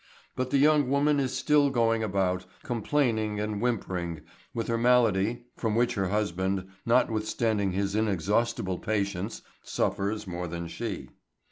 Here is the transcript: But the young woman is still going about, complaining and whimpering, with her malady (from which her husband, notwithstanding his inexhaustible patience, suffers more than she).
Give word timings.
But 0.35 0.49
the 0.49 0.57
young 0.57 0.89
woman 0.89 1.19
is 1.19 1.31
still 1.31 1.69
going 1.69 2.01
about, 2.01 2.47
complaining 2.63 3.39
and 3.39 3.61
whimpering, 3.61 4.21
with 4.51 4.65
her 4.67 4.75
malady 4.79 5.43
(from 5.57 5.75
which 5.75 5.93
her 5.93 6.07
husband, 6.07 6.67
notwithstanding 6.87 7.73
his 7.73 7.93
inexhaustible 7.93 8.79
patience, 8.79 9.43
suffers 9.63 10.25
more 10.25 10.47
than 10.47 10.67
she). 10.67 11.09